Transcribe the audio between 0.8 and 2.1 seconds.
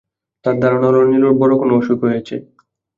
হলো, নীলুর বড় কোনো অসুখ